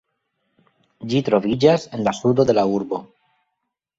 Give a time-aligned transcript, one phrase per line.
[1.11, 3.03] Ĝi troviĝas en la sudo de la urbo.